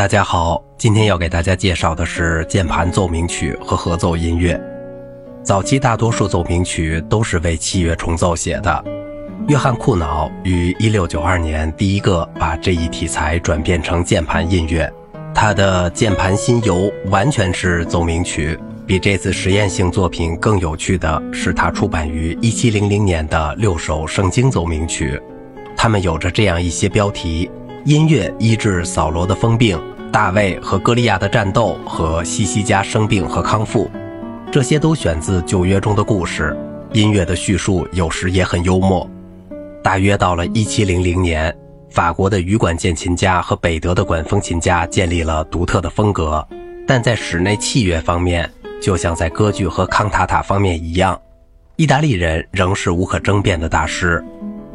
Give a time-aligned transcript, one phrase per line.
[0.00, 4.58] 大家好，今天要给大家介绍的是键盘奏鸣曲和合奏音乐。
[5.42, 8.84] 早期大多数奏鸣曲都是为器乐重奏写的。
[9.46, 14.90] 约翰·库瑙于1692年第一个把这一题材转变成键盘音乐。
[15.34, 16.76] 他的《键盘新游》
[17.10, 18.58] 完全是奏鸣曲。
[18.86, 25.20] 比这次实验性作品更有趣的是，他出版于1700年的六首圣经奏鸣曲，
[25.76, 27.50] 它们有着这样一些标题：
[27.84, 29.80] 音乐医治扫罗的疯病、
[30.12, 33.90] 大卫和歌利亚的战斗和西西家生病和康复。
[34.52, 36.54] 这些都选自旧约中的故事。
[36.92, 39.08] 音乐的叙述有时也很幽默。
[39.82, 41.56] 大约到了1700年，
[41.90, 46.46] 法国的羽管键琴家和北德的管风琴家建立了独特的风格，
[46.86, 48.48] 但在室内器乐方面。
[48.82, 51.20] 就像在歌剧和康塔塔方面一样，
[51.76, 54.24] 意大利人仍是无可争辩的大师。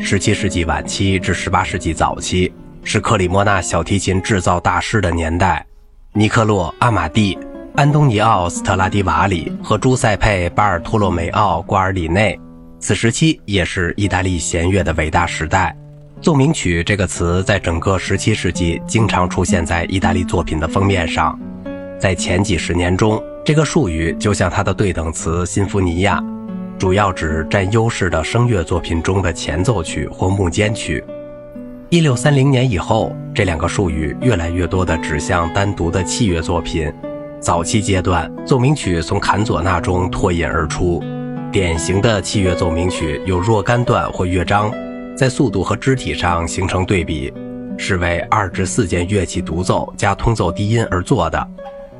[0.00, 2.52] 17世纪晚期至18世纪早期
[2.84, 5.64] 是克里莫纳小提琴制造大师的年代。
[6.12, 7.38] 尼克洛·阿马蒂、
[7.74, 12.38] 安东尼奥·斯特拉迪瓦里和朱塞佩·巴尔托洛梅奥·瓜尔里内，
[12.78, 15.74] 此时期也是意大利弦乐的伟大时代。
[16.20, 21.38] 奏鸣曲这个词在整个17世纪经常出现在意大利作品的封面上，
[21.98, 23.22] 在前几十年中。
[23.44, 26.22] 这个术语就像它的对等词“辛福尼亚”，
[26.78, 31.02] 主要指占优势的声乐作品中的前奏曲或幕间曲。
[31.92, 36.90] 一六三零年以后，这两个术语越来越多地指向单独的器乐作品。
[37.38, 41.04] 早期阶段，奏鸣曲从坎佐纳中脱颖而出。
[41.52, 44.72] 典型的器乐奏鸣曲有若干段或乐章，
[45.14, 47.30] 在速度和肢体上形成对比，
[47.76, 51.46] 是为二至四件乐器独奏加通奏低音而作的。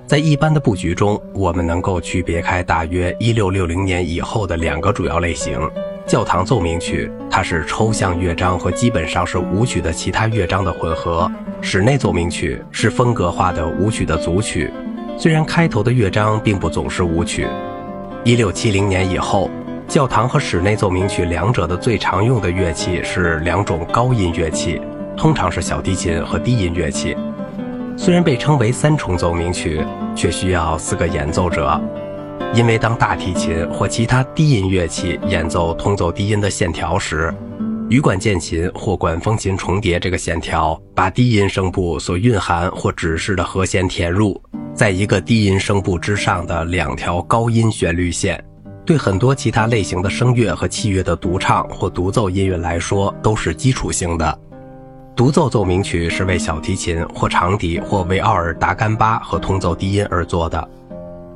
[0.07, 5.61] 在一般的布局中，我们能够区别开大约一六六零年以后的两个主要类型：
[6.07, 11.27] 教堂奏鸣曲，它是抽象乐章和基本上是舞曲的其他乐章的混合；
[11.63, 14.71] 室内奏鸣曲是风格化的舞曲的组曲，
[15.17, 17.49] 虽然开头的乐章并不总是舞曲。
[18.23, 19.51] 一六七零年以后，
[19.89, 24.79] 教堂和室内奏鸣曲两者的最常用的乐器是两种高音乐器，
[25.17, 27.17] 通常是小提琴和低音乐器。
[27.97, 29.83] 虽然被称为三重奏鸣曲，
[30.15, 31.81] 却需要四个演奏者，
[32.55, 37.33] 因为当大提琴或其他低音乐器演奏通奏低音的线条时，
[37.89, 44.39] 羽管键琴或管风琴重叠这个线条，把低音声部所蕴含或指示的和弦填入，
[44.75, 48.43] 在一个低音声部之上的两条高音旋律线，
[48.85, 54.39] 对很多其他类型的声乐和器乐的独唱或独奏音乐来说都是基础性的。
[55.17, 60.69] 独奏奏鸣曲是为小提琴或长笛或为奥尔达干巴和通奏低音而作的，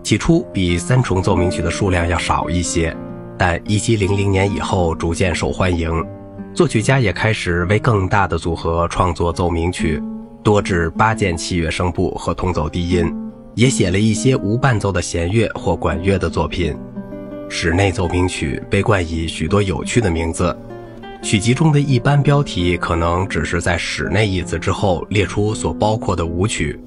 [0.06, 2.96] 起初比三重奏鸣曲的数量要少一些，
[3.36, 5.90] 但1700年以后逐渐受欢迎，
[6.54, 10.00] 作曲家也开始为更大的组合创作奏鸣曲，
[10.44, 13.12] 多至八件器乐声部和通奏低音，
[13.56, 16.72] 也写了一些无伴奏的弦乐或管乐的作品。
[17.48, 20.56] 室内奏鸣曲被冠以许多有趣的名字。
[21.20, 26.78] 曲集中的一般标题可能只是在“室内”一词之后列出所包括的舞曲，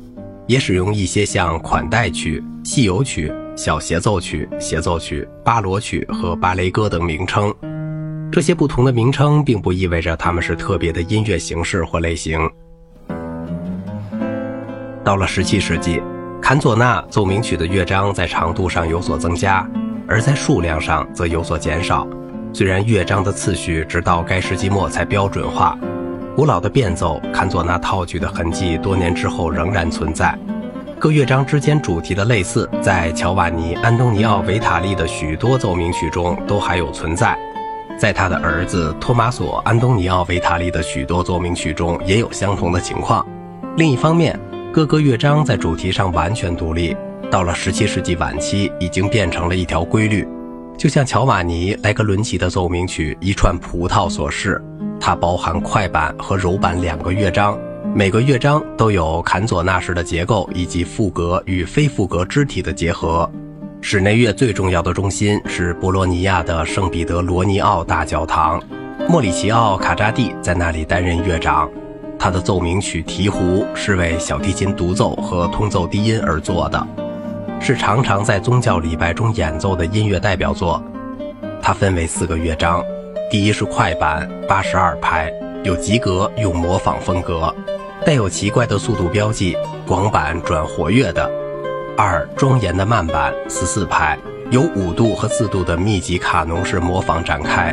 [0.49, 7.53] 也使用一些像款待曲、戏游曲、小协奏曲、协奏曲、巴罗曲和芭蕾歌等名称。
[8.31, 12.39] 这些不同的名称并不意味着它们是特别的音乐形式或类型。
[15.03, 16.01] 到了17世纪，
[16.41, 19.69] 坎佐纳奏鸣曲的乐章在长度上有所增加，
[20.07, 22.07] 而在数量上则有所减少。
[22.53, 25.77] 虽然乐章的次序直到该世纪末才标准化，
[26.39, 30.33] 古老的变奏坎佐那套曲的痕迹多年之后仍然存在。
[30.97, 37.37] 各乐章之间主题的类似，在乔瓦尼·安东尼奥·维塔利的许多奏鸣曲中都还有存在，
[37.97, 43.27] 在他的儿子托马索·安东尼奥·维塔利的许多奏鸣曲中也有相同的情况。
[43.75, 44.39] 另一方面，
[44.71, 46.95] 各个乐章在主题上完全独立，
[47.29, 50.25] 到了17世纪晚期已经变成了一条规律。
[50.77, 54.63] 就像乔瓦尼·莱格伦奇的奏鸣曲《一串葡萄》所示，
[54.99, 57.57] 它包含快板和柔板两个乐章，
[57.95, 63.29] 每个乐章都有坎佐纳式的结构以及副格与非副格肢体的结合。
[63.81, 68.61] 室内乐最重要的中心是博洛尼亚的圣彼得罗尼奥大教堂，
[69.07, 71.69] 莫里奇奥·卡扎蒂在那里担任乐长。
[72.19, 76.87] 他的奏鸣曲《鹈鹕》是为小提琴独奏和通奏低音而作的。
[77.61, 80.83] 是常常在宗教礼拜中演奏的音乐代表作。
[81.61, 82.83] 它分为四个乐章：
[83.29, 85.31] 第一是快板，八十二拍，
[85.63, 87.53] 有及格用模仿风格，
[88.03, 89.55] 带有奇怪的速度标记，
[89.85, 91.29] 广板转活跃的；
[91.95, 94.17] 二庄严的慢板，十四拍，
[94.49, 97.71] 有五度和四度的密集卡农式模仿展开；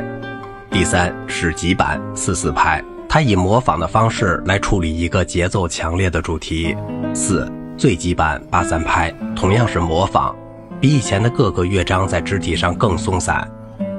[0.70, 2.84] 第三是急板，四四拍。
[3.08, 6.76] 它以模仿的方式来处理一个节奏强烈的主题。
[7.14, 10.34] 四最极版八三拍同样是模仿，
[10.82, 13.50] 比以前的各个乐章在肢体上更松散。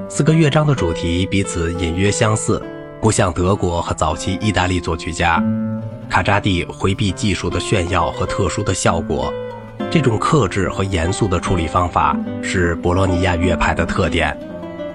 [0.09, 2.63] 四个乐章的主题彼此隐约相似，
[3.01, 5.43] 不像德国和早期意大利作曲家
[6.09, 9.33] 卡扎蒂回避技术的炫耀和特殊的效果。
[9.91, 14.35] 这种克制和严肃的处理方法是博洛尼亚乐派的特点。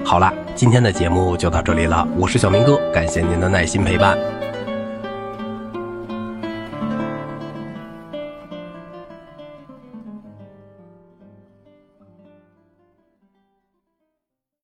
[0.03, 4.17] 好了，今天的节目就到这里了，我是小明哥，感谢您的耐心陪伴。